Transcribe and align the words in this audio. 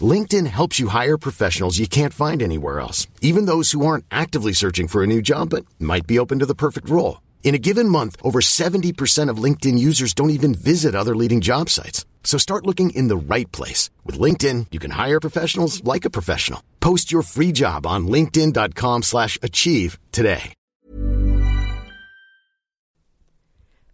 LinkedIn 0.00 0.46
helps 0.46 0.80
you 0.80 0.88
hire 0.88 1.16
professionals 1.16 1.78
you 1.78 1.86
can't 1.86 2.12
find 2.12 2.42
anywhere 2.42 2.80
else, 2.80 3.06
even 3.20 3.46
those 3.46 3.70
who 3.70 3.86
aren't 3.86 4.04
actively 4.10 4.52
searching 4.52 4.88
for 4.88 5.04
a 5.04 5.06
new 5.06 5.22
job 5.22 5.50
but 5.50 5.64
might 5.78 6.06
be 6.06 6.18
open 6.18 6.40
to 6.40 6.46
the 6.46 6.54
perfect 6.54 6.90
role. 6.90 7.20
In 7.44 7.54
a 7.54 7.58
given 7.58 7.88
month, 7.88 8.16
over 8.22 8.40
70% 8.40 9.28
of 9.28 9.42
LinkedIn 9.42 9.78
users 9.78 10.14
don't 10.14 10.30
even 10.38 10.54
visit 10.54 10.94
other 10.96 11.14
leading 11.14 11.40
job 11.40 11.68
sites. 11.70 12.04
So 12.24 12.38
start 12.38 12.66
looking 12.66 12.90
in 12.90 13.06
the 13.06 13.16
right 13.16 13.50
place. 13.52 13.90
With 14.04 14.18
LinkedIn, 14.18 14.66
you 14.72 14.80
can 14.80 14.90
hire 14.90 15.20
professionals 15.20 15.84
like 15.84 16.04
a 16.04 16.10
professional. 16.10 16.60
Post 16.80 17.12
your 17.12 17.22
free 17.22 17.52
job 17.52 17.86
on 17.86 18.08
linkedin.com 18.08 19.02
slash 19.02 19.38
achieve 19.42 19.98
today. 20.10 20.54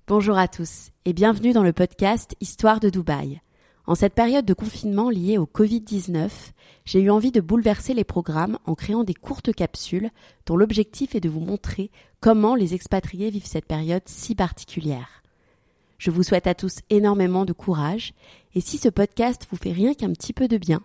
Bonjour 0.07 0.37
à 0.37 0.49
tous 0.49 0.91
et 1.05 1.13
bienvenue 1.13 1.53
dans 1.53 1.63
le 1.63 1.73
podcast 1.73 2.35
Histoire 2.41 2.80
de 2.80 2.91
Dubaï. 2.91 3.41
En 3.91 3.97
cette 3.97 4.15
période 4.15 4.45
de 4.45 4.55
confinement 4.55 5.11
liée 5.11 5.37
au 5.37 5.47
Covid-19, 5.47 6.30
j'ai 6.85 7.01
eu 7.01 7.11
envie 7.11 7.33
de 7.33 7.41
bouleverser 7.41 7.93
les 7.93 8.05
programmes 8.05 8.57
en 8.65 8.77
créant 8.77 9.03
des 9.03 9.15
courtes 9.15 9.53
capsules 9.53 10.11
dont 10.47 10.57
l'objectif 10.57 11.16
est 11.16 11.21
de 11.21 11.29
vous 11.29 11.41
montrer 11.41 11.91
comment 12.21 12.55
les 12.55 12.73
expatriés 12.73 13.30
vivent 13.30 13.49
cette 13.49 13.66
période 13.66 14.05
si 14.07 14.37
particulière. 14.37 15.25
Je 15.99 16.13
vous 16.13 16.23
souhaite 16.23 16.46
à 16.46 16.55
tous 16.55 16.83
énormément 16.88 17.45
de 17.45 17.52
courage 17.52 18.15
et 18.55 18.61
si 18.61 18.79
ce 18.79 18.88
podcast 18.88 19.49
vous 19.51 19.57
fait 19.57 19.73
rien 19.73 19.93
qu'un 19.93 20.13
petit 20.13 20.33
peu 20.33 20.46
de 20.46 20.57
bien, 20.57 20.83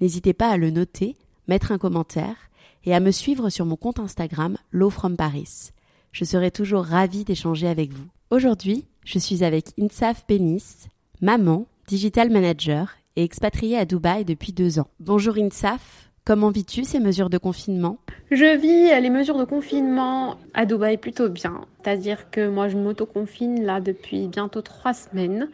n'hésitez 0.00 0.32
pas 0.32 0.50
à 0.50 0.56
le 0.56 0.70
noter, 0.70 1.14
mettre 1.46 1.70
un 1.70 1.78
commentaire 1.78 2.50
et 2.84 2.92
à 2.92 2.98
me 2.98 3.12
suivre 3.12 3.50
sur 3.50 3.66
mon 3.66 3.76
compte 3.76 4.00
Instagram 4.00 4.58
Low 4.72 4.90
from 4.90 5.16
Paris. 5.16 5.70
Je 6.10 6.24
serai 6.24 6.50
toujours 6.50 6.86
ravie 6.86 7.24
d'échanger 7.24 7.68
avec 7.68 7.92
vous. 7.92 8.08
Aujourd'hui, 8.32 8.84
je 9.04 9.20
suis 9.20 9.44
avec 9.44 9.68
Insaf 9.78 10.26
Pénis, 10.26 10.88
maman, 11.20 11.68
digital 11.88 12.28
manager 12.28 12.98
et 13.16 13.24
expatriée 13.24 13.78
à 13.78 13.86
Dubaï 13.86 14.26
depuis 14.26 14.52
deux 14.52 14.78
ans. 14.78 14.88
Bonjour 15.00 15.38
Insaf, 15.38 16.10
comment 16.26 16.50
vis-tu 16.50 16.84
ces 16.84 17.00
mesures 17.00 17.30
de 17.30 17.38
confinement? 17.38 17.98
Je 18.30 18.58
vis 18.58 19.00
les 19.00 19.08
mesures 19.08 19.38
de 19.38 19.46
confinement 19.46 20.36
à 20.52 20.66
Dubaï 20.66 20.98
plutôt 20.98 21.30
bien. 21.30 21.62
C'est-à-dire 21.82 22.30
que 22.30 22.46
moi 22.46 22.68
je 22.68 22.76
m'auto-confine 22.76 23.64
là 23.64 23.80
depuis 23.80 24.28
bientôt 24.28 24.60
trois 24.60 24.92
semaines. 24.92 25.48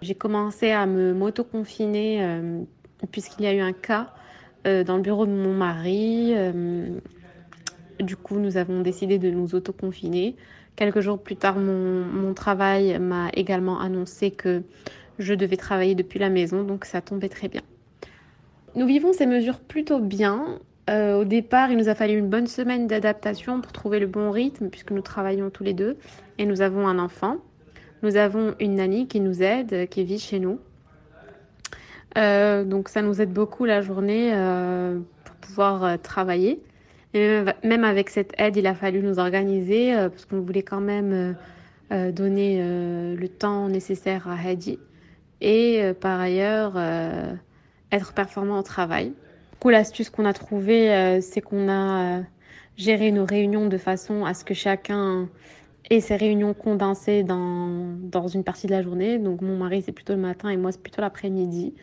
J'ai 0.00 0.14
commencé 0.14 0.70
à 0.70 0.86
me 0.86 1.12
m'auto-confiner 1.12 2.22
euh, 2.22 2.62
puisqu'il 3.12 3.44
y 3.44 3.46
a 3.46 3.52
eu 3.52 3.60
un 3.60 3.74
cas 3.74 4.14
euh, 4.66 4.84
dans 4.84 4.96
le 4.96 5.02
bureau 5.02 5.26
de 5.26 5.32
mon 5.32 5.52
mari. 5.52 6.32
Euh, 6.34 6.98
du 8.00 8.16
coup, 8.16 8.38
nous 8.38 8.56
avons 8.56 8.80
décidé 8.80 9.18
de 9.18 9.28
nous 9.28 9.54
auto-confiner. 9.54 10.34
Quelques 10.76 11.00
jours 11.00 11.18
plus 11.18 11.36
tard, 11.36 11.56
mon 11.58 12.32
travail 12.32 12.98
m'a 13.00 13.30
également 13.34 13.80
annoncé 13.80 14.30
que 14.30 14.62
je 15.18 15.34
devais 15.34 15.56
travailler 15.56 15.94
depuis 15.94 16.18
la 16.18 16.30
maison, 16.30 16.62
donc 16.62 16.84
ça 16.84 17.00
tombait 17.00 17.28
très 17.28 17.48
bien. 17.48 17.62
Nous 18.74 18.86
vivons 18.86 19.12
ces 19.12 19.26
mesures 19.26 19.58
plutôt 19.58 19.98
bien. 19.98 20.58
Euh, 20.88 21.20
au 21.20 21.24
départ, 21.24 21.70
il 21.70 21.76
nous 21.76 21.88
a 21.88 21.94
fallu 21.94 22.16
une 22.16 22.28
bonne 22.28 22.46
semaine 22.46 22.86
d'adaptation 22.86 23.60
pour 23.60 23.72
trouver 23.72 23.98
le 23.98 24.06
bon 24.06 24.30
rythme, 24.30 24.68
puisque 24.68 24.90
nous 24.90 25.02
travaillons 25.02 25.50
tous 25.50 25.64
les 25.64 25.74
deux 25.74 25.96
et 26.38 26.46
nous 26.46 26.60
avons 26.60 26.86
un 26.86 26.98
enfant. 26.98 27.36
Nous 28.02 28.16
avons 28.16 28.54
une 28.60 28.76
nanny 28.76 29.08
qui 29.08 29.20
nous 29.20 29.42
aide, 29.42 29.88
qui 29.88 30.04
vit 30.04 30.18
chez 30.18 30.38
nous. 30.38 30.60
Euh, 32.16 32.64
donc 32.64 32.88
ça 32.88 33.02
nous 33.02 33.20
aide 33.20 33.32
beaucoup 33.32 33.64
la 33.64 33.82
journée 33.82 34.30
euh, 34.32 34.98
pour 35.24 35.34
pouvoir 35.36 36.00
travailler. 36.00 36.62
Et 37.14 37.40
même 37.64 37.84
avec 37.84 38.10
cette 38.10 38.32
aide, 38.38 38.56
il 38.56 38.66
a 38.66 38.74
fallu 38.74 39.00
nous 39.00 39.18
organiser 39.18 39.94
parce 39.94 40.26
qu'on 40.26 40.40
voulait 40.40 40.62
quand 40.62 40.80
même 40.80 41.34
donner 41.90 42.62
le 43.16 43.28
temps 43.28 43.68
nécessaire 43.68 44.28
à 44.28 44.34
Hadi 44.34 44.78
et 45.40 45.82
euh, 45.82 45.94
par 45.94 46.20
ailleurs 46.20 46.72
euh, 46.76 47.34
être 47.92 48.12
performant 48.12 48.58
au 48.58 48.62
travail. 48.62 49.08
Du 49.08 49.58
coup, 49.60 49.70
l'astuce 49.70 50.10
qu'on 50.10 50.24
a 50.24 50.32
trouvée, 50.32 50.92
euh, 50.92 51.20
c'est 51.20 51.40
qu'on 51.40 51.68
a 51.68 52.22
géré 52.76 53.10
nos 53.10 53.24
réunions 53.24 53.66
de 53.66 53.78
façon 53.78 54.24
à 54.24 54.34
ce 54.34 54.44
que 54.44 54.54
chacun 54.54 55.28
ait 55.90 56.00
ses 56.00 56.16
réunions 56.16 56.54
condensées 56.54 57.22
dans, 57.22 57.96
dans 58.02 58.28
une 58.28 58.44
partie 58.44 58.66
de 58.66 58.72
la 58.72 58.82
journée. 58.82 59.18
Donc 59.18 59.40
mon 59.40 59.56
mari, 59.56 59.82
c'est 59.84 59.92
plutôt 59.92 60.14
le 60.14 60.20
matin 60.20 60.48
et 60.50 60.56
moi, 60.56 60.70
c'est 60.70 60.82
plutôt 60.82 61.00
l'après-midi. 61.00 61.74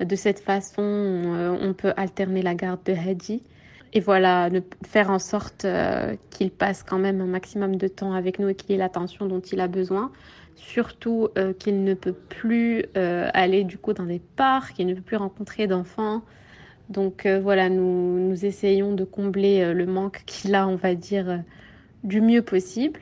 De 0.00 0.16
cette 0.16 0.40
façon, 0.40 0.82
on 0.82 1.72
peut 1.72 1.92
alterner 1.96 2.42
la 2.42 2.56
garde 2.56 2.80
de 2.84 2.92
Hadi. 2.92 3.42
Et 3.94 4.00
voilà, 4.00 4.50
faire 4.84 5.10
en 5.10 5.20
sorte 5.20 5.66
qu'il 6.30 6.50
passe 6.50 6.82
quand 6.82 6.98
même 6.98 7.20
un 7.20 7.26
maximum 7.26 7.76
de 7.76 7.86
temps 7.86 8.12
avec 8.12 8.40
nous 8.40 8.48
et 8.48 8.54
qu'il 8.56 8.74
ait 8.74 8.78
l'attention 8.78 9.26
dont 9.26 9.40
il 9.40 9.60
a 9.60 9.68
besoin 9.68 10.10
surtout 10.56 11.28
euh, 11.36 11.52
qu'il 11.52 11.84
ne 11.84 11.94
peut 11.94 12.12
plus 12.12 12.84
euh, 12.96 13.28
aller 13.34 13.64
du 13.64 13.78
coup 13.78 13.92
dans 13.92 14.06
des 14.06 14.20
parcs, 14.36 14.78
il 14.78 14.86
ne 14.86 14.94
peut 14.94 15.02
plus 15.02 15.16
rencontrer 15.16 15.66
d'enfants. 15.66 16.22
Donc 16.88 17.26
euh, 17.26 17.40
voilà, 17.40 17.68
nous, 17.68 18.18
nous 18.18 18.44
essayons 18.44 18.94
de 18.94 19.04
combler 19.04 19.72
le 19.72 19.86
manque 19.86 20.22
qu'il 20.26 20.54
a, 20.54 20.68
on 20.68 20.76
va 20.76 20.94
dire, 20.94 21.42
du 22.02 22.20
mieux 22.20 22.42
possible. 22.42 23.00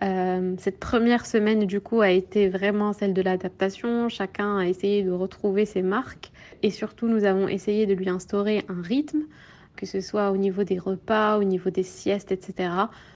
cette 0.00 0.78
première 0.78 1.26
semaine 1.26 1.66
du 1.66 1.80
coup 1.80 2.00
a 2.00 2.10
été 2.10 2.48
vraiment 2.48 2.92
celle 2.92 3.14
de 3.14 3.22
l'adaptation. 3.22 4.08
Chacun 4.08 4.58
a 4.58 4.66
essayé 4.66 5.02
de 5.02 5.10
retrouver 5.10 5.64
ses 5.64 5.82
marques 5.82 6.30
et 6.62 6.70
surtout 6.70 7.08
nous 7.08 7.24
avons 7.24 7.48
essayé 7.48 7.86
de 7.86 7.94
lui 7.94 8.08
instaurer 8.08 8.64
un 8.68 8.82
rythme 8.82 9.22
que 9.78 9.86
ce 9.86 10.00
soit 10.00 10.32
au 10.32 10.36
niveau 10.36 10.64
des 10.64 10.78
repas, 10.78 11.38
au 11.38 11.44
niveau 11.44 11.70
des 11.70 11.84
siestes, 11.84 12.32
etc., 12.32 12.70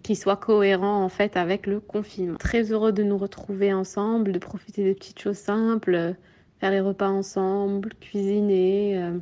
qui 0.05 0.15
soit 0.15 0.37
cohérent 0.37 1.03
en 1.05 1.09
fait 1.09 1.37
avec 1.37 1.67
le 1.67 1.81
confinement. 1.81 2.39
Très 2.39 2.71
heureux 2.71 2.93
de 2.93 3.03
nous 3.03 3.19
retrouver 3.19 3.75
ensemble, 3.75 4.31
de 4.31 4.39
profiter 4.39 4.85
des 4.85 4.95
petites 4.95 5.21
choses 5.21 5.37
simples, 5.37 6.15
faire 6.61 6.71
les 6.71 6.81
repas 6.81 7.09
ensemble, 7.09 7.93
cuisiner, 8.01 8.97
euh, 8.97 9.19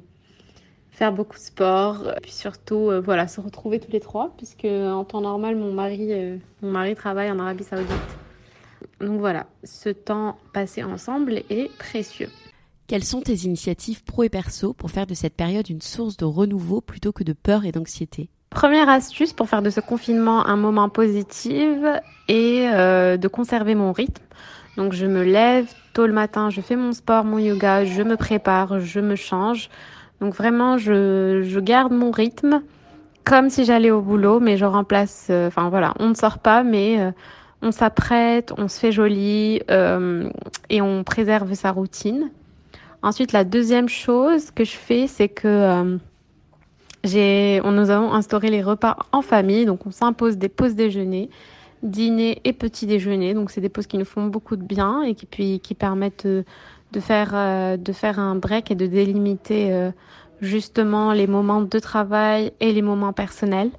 faire 0.91 1.15
beaucoup 1.15 1.37
de 1.37 1.43
sport, 1.43 2.13
puis 2.21 2.33
surtout 2.33 2.91
euh, 2.91 3.01
voilà 3.01 3.27
se 3.27 3.41
retrouver 3.41 3.81
tous 3.81 3.91
les 3.91 4.01
trois, 4.01 4.35
puisque 4.37 4.67
en 4.67 5.05
temps 5.05 5.23
normal 5.23 5.57
mon 5.57 5.73
mari, 5.73 6.13
euh, 6.13 6.37
mon 6.61 6.71
mari 6.71 6.95
travaille 6.95 7.31
en 7.31 7.39
Arabie 7.39 7.65
Saoudite. 7.65 8.19
Donc 9.01 9.19
voilà, 9.19 9.47
ce 9.65 9.89
temps 9.89 10.37
passé 10.53 10.85
ensemble 10.85 11.43
est 11.49 11.75
précieux. 11.79 12.29
Quelles 12.91 13.05
sont 13.05 13.21
tes 13.21 13.45
initiatives 13.45 14.03
pro 14.03 14.25
et 14.25 14.29
perso 14.29 14.73
pour 14.73 14.91
faire 14.91 15.07
de 15.07 15.15
cette 15.15 15.37
période 15.37 15.71
une 15.71 15.81
source 15.81 16.17
de 16.17 16.25
renouveau 16.25 16.81
plutôt 16.81 17.13
que 17.13 17.23
de 17.23 17.33
peur 17.33 17.65
et 17.65 17.71
d'anxiété? 17.71 18.31
Première 18.51 18.89
astuce 18.89 19.33
pour 19.33 19.49
faire 19.49 19.63
de 19.63 19.71
ce 19.71 19.79
confinement 19.79 20.45
un 20.45 20.57
moment 20.57 20.89
positif 20.89 21.79
et 22.27 22.69
euh, 22.69 23.17
de 23.17 23.29
conserver 23.29 23.77
mon 23.77 23.93
rythme. 23.93 24.25
Donc 24.77 24.93
je 24.93 25.07
me 25.07 25.23
lève 25.23 25.73
tôt 25.93 26.09
le 26.09 26.13
matin, 26.13 26.51
je 26.51 26.61
fais 26.61 26.75
mon 26.75 26.91
sport, 26.91 27.25
mon 27.25 27.39
yoga, 27.39 27.85
je 27.85 28.03
me 28.03 28.17
prépare, 28.17 28.81
je 28.81 28.99
me 28.99 29.15
change. 29.15 29.71
Donc 30.21 30.35
vraiment, 30.35 30.77
je, 30.77 31.61
garde 31.61 31.93
mon 31.93 32.11
rythme 32.11 32.61
comme 33.23 33.51
si 33.51 33.65
j'allais 33.65 33.93
au 33.93 34.01
boulot, 34.01 34.41
mais 34.41 34.57
je 34.57 34.65
remplace. 34.65 35.29
Euh, 35.31 35.47
enfin 35.47 35.69
voilà, 35.69 35.95
on 36.01 36.09
ne 36.09 36.15
sort 36.15 36.41
pas, 36.41 36.65
mais 36.65 37.01
euh, 37.01 37.13
on 37.63 37.71
s'apprête, 37.71 38.53
on 38.59 38.67
se 38.67 38.81
fait 38.81 38.91
joli 38.91 39.61
et 40.69 40.83
on 40.83 41.05
préserve 41.05 41.55
sa 41.55 41.71
routine. 41.71 42.33
Ensuite, 43.03 43.33
la 43.33 43.45
deuxième 43.45 43.89
chose 43.89 44.51
que 44.51 44.65
je 44.65 44.77
fais, 44.77 45.07
c'est 45.07 45.29
que 45.29 45.49
euh, 45.49 47.61
on, 47.65 47.73
nous 47.73 47.91
avons 47.91 48.13
instauré 48.13 48.51
les 48.51 48.63
repas 48.63 48.97
en 49.13 49.23
famille. 49.23 49.65
Donc, 49.65 49.87
on 49.87 49.91
s'impose 49.91 50.37
des 50.37 50.51
pauses 50.51 50.75
déjeuner, 50.75 51.31
dîner 51.83 52.43
et 52.45 52.53
petit 52.53 52.87
déjeuner. 52.87 53.33
Donc, 53.33 53.51
c'est 53.51 53.63
des 53.63 53.71
pauses 53.71 53.87
qui 53.87 53.97
nous 53.97 54.05
font 54.05 54.27
beaucoup 54.27 54.57
de 54.57 54.63
bien 54.63 55.03
et 55.03 55.15
qui, 55.15 55.25
puis, 55.25 55.61
qui 55.61 55.75
permettent 55.75 56.27
de, 56.27 57.01
faire, 57.01 57.31
euh, 57.33 57.79
de 57.79 57.93
faire 57.93 58.19
un 58.19 58.37
break 58.37 58.71
et 58.71 58.75
de 58.75 58.87
délimiter 58.87 59.73
euh, 59.73 59.91
justement 60.43 61.15
les 61.15 61.27
moments 61.27 61.63
de 61.63 61.79
travail 61.79 62.53
et 62.61 62.73
les 62.73 62.83
moments 62.83 63.15
personnels. 63.15 63.71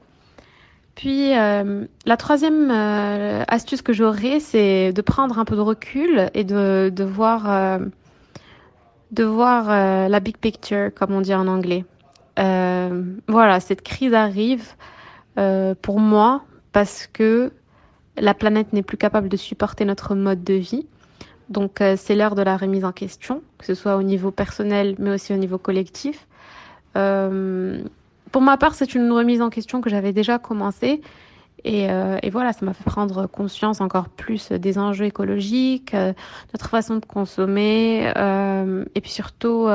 Puis 0.93 1.31
la 1.31 2.17
troisième 2.17 2.69
astuce 2.69 3.81
que 3.81 3.93
j'aurais, 3.93 4.39
c'est 4.39 4.93
de 4.93 5.01
prendre 5.01 5.39
un 5.39 5.45
peu 5.45 5.55
de 5.55 5.61
recul 5.61 6.29
et 6.35 6.43
de, 6.43 6.91
de 6.93 7.03
voir 7.03 7.79
de 9.11 9.23
voir 9.23 9.69
euh, 9.69 10.07
la 10.07 10.19
big 10.19 10.37
picture, 10.37 10.93
comme 10.93 11.11
on 11.11 11.21
dit 11.21 11.33
en 11.33 11.47
anglais. 11.47 11.85
Euh, 12.39 13.03
voilà, 13.27 13.59
cette 13.59 13.81
crise 13.81 14.13
arrive 14.13 14.65
euh, 15.37 15.75
pour 15.81 15.99
moi 15.99 16.43
parce 16.71 17.07
que 17.11 17.51
la 18.17 18.33
planète 18.33 18.73
n'est 18.73 18.83
plus 18.83 18.97
capable 18.97 19.29
de 19.29 19.37
supporter 19.37 19.85
notre 19.85 20.15
mode 20.15 20.43
de 20.43 20.53
vie. 20.53 20.87
Donc 21.49 21.83
c'est 21.97 22.15
l'heure 22.15 22.35
de 22.35 22.41
la 22.41 22.55
remise 22.55 22.85
en 22.85 22.93
question, 22.93 23.41
que 23.57 23.65
ce 23.65 23.73
soit 23.73 23.97
au 23.97 24.03
niveau 24.03 24.31
personnel, 24.31 24.95
mais 24.99 25.09
aussi 25.09 25.33
au 25.33 25.37
niveau 25.37 25.57
collectif. 25.57 26.25
Pour 26.93 28.41
ma 28.41 28.57
part, 28.57 28.73
c'est 28.73 28.95
une 28.95 29.11
remise 29.11 29.41
en 29.41 29.49
question 29.49 29.81
que 29.81 29.89
j'avais 29.89 30.13
déjà 30.13 30.39
commencé 30.39 31.01
Et, 31.63 31.83
et, 31.85 32.29
voilà, 32.31 32.53
ça 32.53 32.65
m'a 32.65 32.73
fait 32.73 32.83
prendre 32.83 33.27
conscience 33.27 33.81
encore 33.81 34.09
plus 34.09 34.51
des 34.51 34.77
enjeux 34.79 35.05
écologiques, 35.05 35.93
notre 36.53 36.69
façon 36.69 36.95
de 36.95 37.05
consommer, 37.05 38.11
et 38.95 39.01
puis 39.01 39.11
surtout 39.11 39.67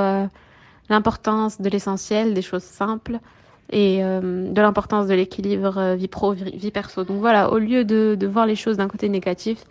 l'importance 0.88 1.60
de 1.60 1.68
l'essentiel, 1.68 2.34
des 2.34 2.42
choses 2.42 2.62
simples 2.62 3.18
et 3.70 4.04
euh, 4.04 4.50
de 4.50 4.60
l'importance 4.60 5.06
de 5.06 5.14
l'équilibre 5.14 5.78
euh, 5.78 5.94
vie 5.96 6.08
pro 6.08 6.32
vie 6.32 6.70
perso. 6.70 7.04
Donc 7.04 7.18
voilà, 7.18 7.50
au 7.50 7.58
lieu 7.58 7.84
de, 7.84 8.16
de 8.18 8.26
voir 8.26 8.46
les 8.46 8.54
choses 8.54 8.76
d'un 8.76 8.88
côté 8.88 9.08
négatif, 9.08 9.64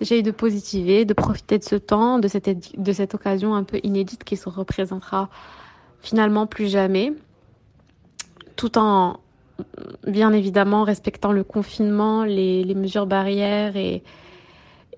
j'essaye 0.00 0.22
de 0.22 0.30
positiver, 0.30 1.04
de 1.04 1.14
profiter 1.14 1.58
de 1.58 1.64
ce 1.64 1.76
temps, 1.76 2.18
de 2.18 2.28
cette 2.28 2.80
de 2.80 2.92
cette 2.92 3.14
occasion 3.14 3.54
un 3.54 3.62
peu 3.62 3.78
inédite 3.82 4.24
qui 4.24 4.36
se 4.36 4.48
représentera 4.48 5.28
finalement 6.00 6.46
plus 6.46 6.68
jamais, 6.68 7.12
tout 8.56 8.78
en 8.78 9.20
bien 10.06 10.32
évidemment 10.32 10.84
respectant 10.84 11.32
le 11.32 11.44
confinement, 11.44 12.24
les, 12.24 12.64
les 12.64 12.74
mesures 12.74 13.06
barrières 13.06 13.76
et 13.76 14.02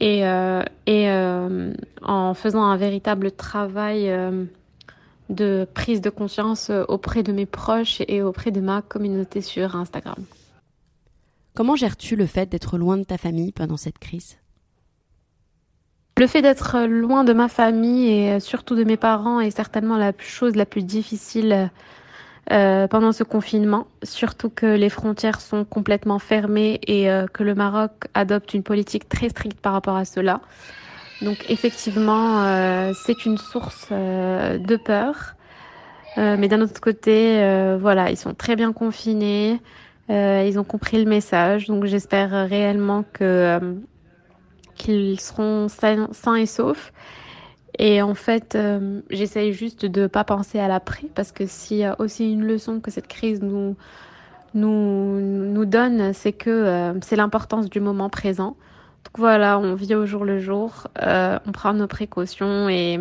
et, 0.00 0.26
euh, 0.26 0.62
et 0.87 1.10
euh, 1.10 1.72
en 2.02 2.34
faisant 2.34 2.62
un 2.62 2.76
véritable 2.76 3.32
travail 3.32 4.10
euh, 4.10 4.44
de 5.28 5.66
prise 5.75 6.00
de 6.00 6.10
conscience 6.10 6.70
auprès 6.88 7.22
de 7.22 7.32
mes 7.32 7.46
proches 7.46 8.00
et 8.06 8.22
auprès 8.22 8.50
de 8.50 8.60
ma 8.60 8.82
communauté 8.82 9.40
sur 9.40 9.76
Instagram. 9.76 10.25
Comment 11.55 11.75
gères-tu 11.75 12.14
le 12.14 12.26
fait 12.26 12.49
d'être 12.49 12.78
loin 12.78 12.96
de 12.96 13.02
ta 13.02 13.19
famille 13.19 13.52
pendant 13.52 13.76
cette 13.76 13.99
crise? 13.99 14.38
Le 16.16 16.26
fait 16.26 16.43
d'être 16.43 16.81
loin 16.87 17.25
de 17.25 17.32
ma 17.32 17.49
famille 17.49 18.08
et 18.08 18.40
surtout 18.40 18.75
de 18.75 18.84
mes 18.84 18.96
parents 18.96 19.40
est 19.40 19.50
certainement 19.50 19.96
la 19.96 20.12
chose 20.19 20.56
la 20.56 20.66
plus 20.66 20.82
difficile 20.82 21.70
euh, 22.50 22.89
pendant 22.89 23.12
ce 23.12 23.25
confinement, 23.25 23.87
surtout 24.03 24.49
que 24.49 24.67
les 24.67 24.89
frontières 24.89 25.41
sont 25.41 25.65
complètement 25.65 26.19
fermées 26.19 26.81
et 26.87 27.11
euh, 27.11 27.27
que 27.27 27.43
le 27.43 27.55
Maroc 27.55 27.93
adopte 28.15 28.55
une 28.55 28.62
politique 28.62 29.09
très 29.09 29.29
stricte 29.29 29.61
par 29.61 29.75
rapport 29.75 29.97
à 29.97 30.06
cela. 30.06 30.41
Donc 31.21 31.45
effectivement, 31.50 32.45
euh, 32.45 32.93
c'est 32.95 33.27
une 33.27 33.39
source 33.39 33.91
de 33.91 34.77
peur. 34.77 35.35
Mais 36.17 36.49
d'un 36.49 36.61
autre 36.62 36.81
côté, 36.81 37.37
voilà, 37.79 38.11
ils 38.11 38.17
sont 38.17 38.35
très 38.35 38.56
bien 38.56 38.73
confinés. 38.73 39.61
ils 40.09 40.59
ont 40.59 40.65
compris 40.65 40.99
le 41.05 41.09
message. 41.09 41.69
Donc 41.69 41.85
j'espère 41.85 42.31
réellement 42.49 43.05
que 43.12 43.79
qu'ils 44.75 45.21
seront 45.21 45.69
sains, 45.69 46.35
et 46.35 46.47
saufs. 46.47 46.93
Et 47.79 48.03
en 48.03 48.15
fait, 48.15 48.59
j'essaye 49.09 49.53
juste 49.53 49.87
de 49.87 50.07
pas 50.07 50.25
penser 50.25 50.59
à 50.59 50.67
l'après 50.67 51.07
parce 51.15 51.31
que 51.31 51.47
s'il 51.47 51.79
y 51.79 51.85
a 51.85 51.95
aussi 52.01 52.33
une 52.33 52.45
leçon 52.45 52.81
que 52.81 52.91
cette 52.91 53.07
crise 53.07 53.41
nous 53.41 53.77
nous 54.55 55.21
nous 55.21 55.65
donne, 55.65 56.13
c'est 56.13 56.33
que 56.33 56.93
c'est 57.03 57.15
l'importance 57.15 57.71
du 57.71 57.79
moment 57.81 58.11
présent. 58.11 58.57
Donc 59.05 59.19
voilà, 59.19 59.59
on 59.59 59.75
vit 59.75 59.95
au 59.95 60.05
jour 60.05 60.25
le 60.25 60.39
jour, 60.39 60.87
euh, 61.01 61.39
on 61.47 61.53
prend 61.53 61.73
nos 61.73 61.87
précautions 61.87 62.69
et, 62.69 62.99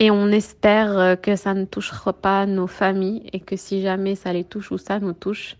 et 0.00 0.10
on 0.10 0.28
espère 0.28 0.98
euh, 0.98 1.16
que 1.16 1.34
ça 1.34 1.54
ne 1.54 1.64
touchera 1.64 2.12
pas 2.12 2.44
nos 2.46 2.66
familles 2.66 3.28
et 3.32 3.40
que 3.40 3.56
si 3.56 3.80
jamais 3.80 4.16
ça 4.16 4.32
les 4.32 4.44
touche 4.44 4.70
ou 4.70 4.76
ça 4.76 4.98
nous 4.98 5.14
touche, 5.14 5.56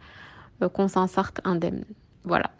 euh, 0.62 0.68
qu'on 0.68 0.88
s'en 0.88 1.06
sorte 1.06 1.40
indemne. 1.44 1.84
Voilà. 2.24 2.50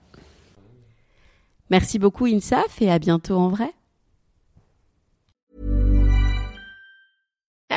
Merci 1.69 1.99
beaucoup 1.99 2.25
Insaf 2.25 2.81
et 2.81 2.91
à 2.91 2.99
bientôt 2.99 3.37
en 3.37 3.49
vrai. 3.49 3.75